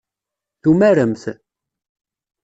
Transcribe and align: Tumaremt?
Tumaremt? 0.61 1.23